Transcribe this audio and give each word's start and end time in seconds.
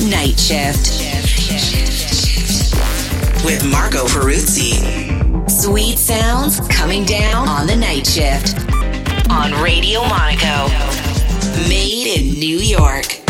Night 0.00 0.38
Shift. 0.38 1.02
With 3.44 3.64
Marco 3.64 4.04
Peruzzi. 4.06 5.50
Sweet 5.50 5.98
sounds 5.98 6.60
coming 6.68 7.04
down 7.04 7.48
on 7.48 7.66
the 7.66 7.76
night 7.76 8.06
shift. 8.06 8.58
On 9.30 9.52
Radio 9.62 10.02
Monaco. 10.02 10.68
Made 11.68 12.18
in 12.18 12.38
New 12.38 12.58
York. 12.58 13.25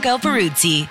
Marco 0.00 0.18
Peruzzi. 0.18 0.88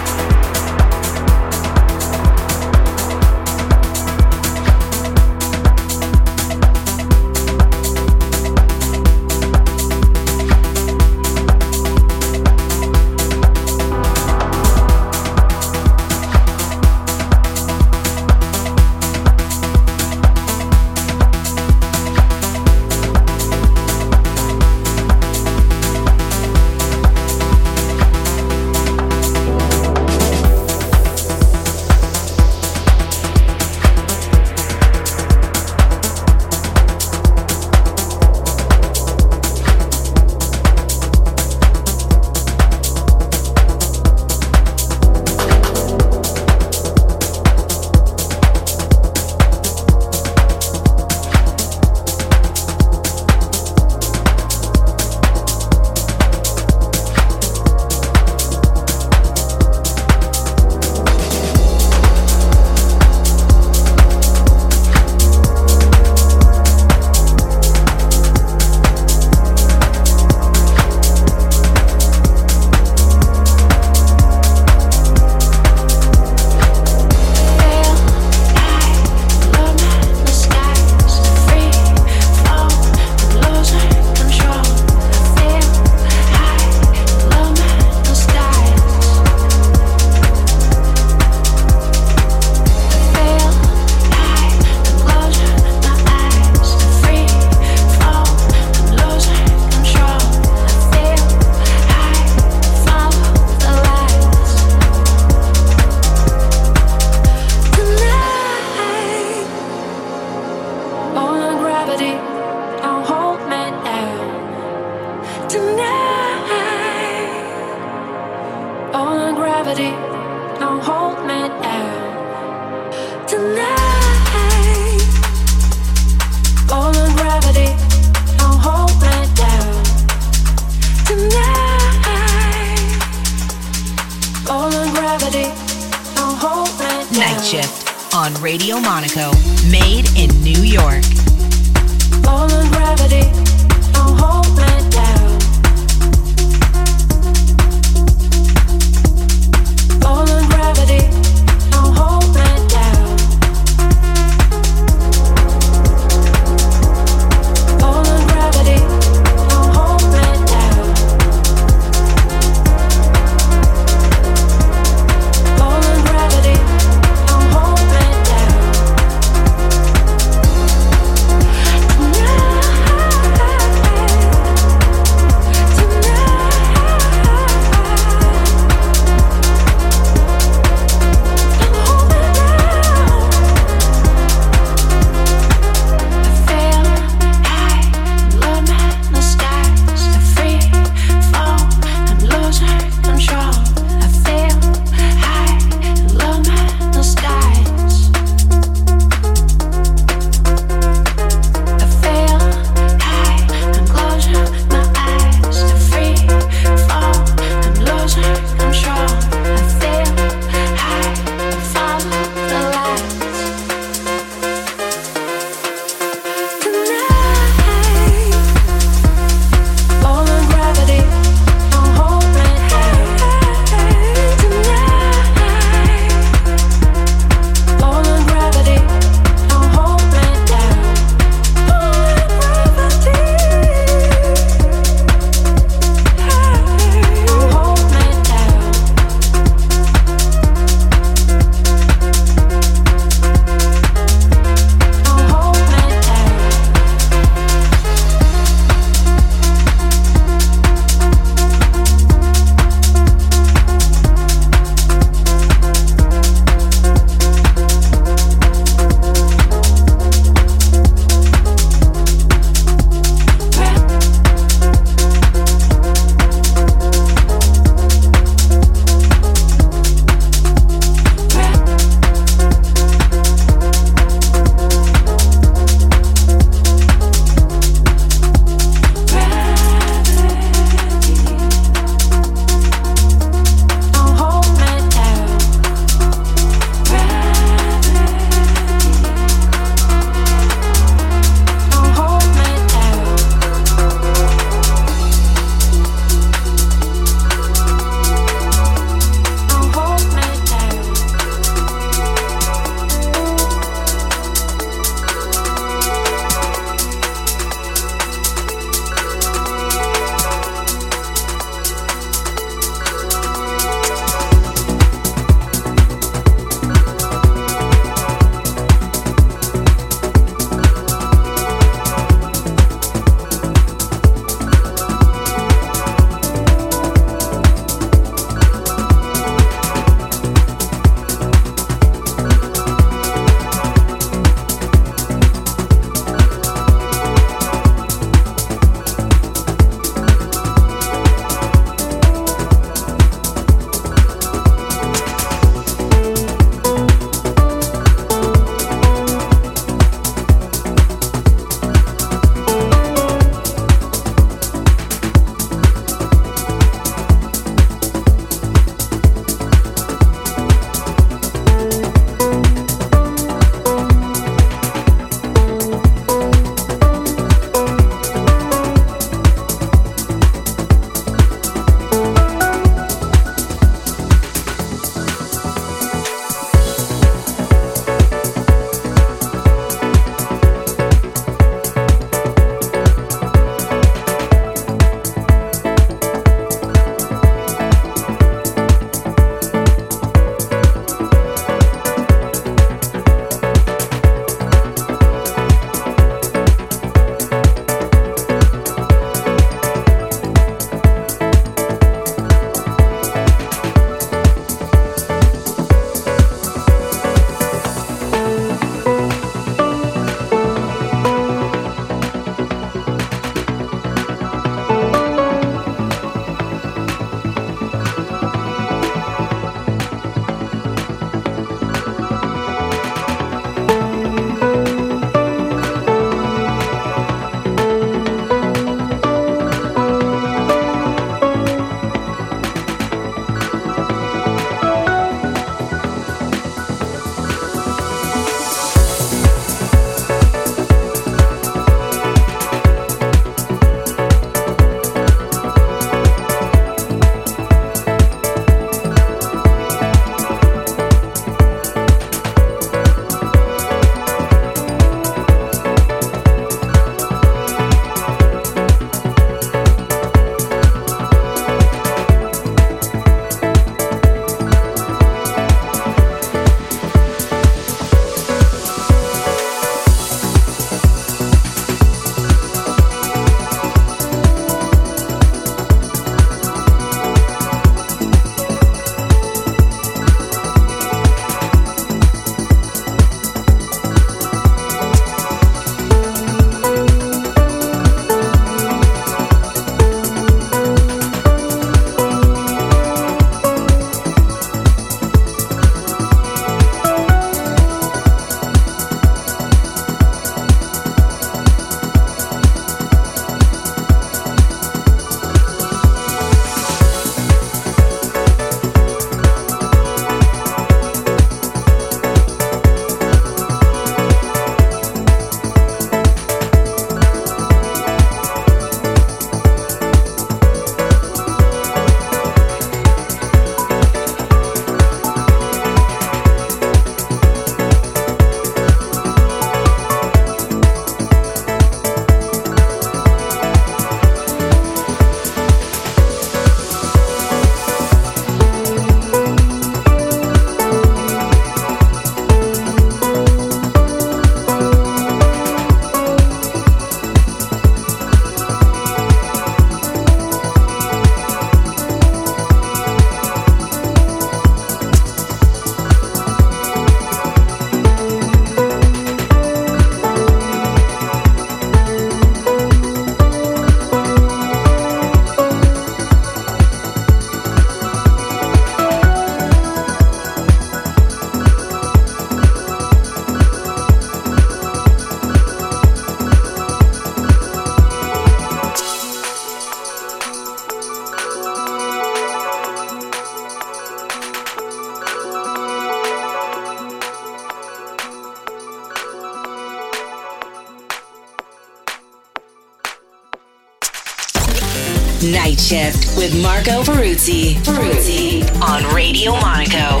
Shift 595.70 596.16
with 596.16 596.34
Marco 596.42 596.82
Peruzzi. 596.82 597.54
Peruzzi 597.62 598.42
on 598.60 598.92
Radio 598.92 599.30
Monaco. 599.36 600.00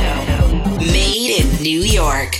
Made 0.78 1.44
in 1.44 1.62
New 1.62 1.82
York. 1.82 2.39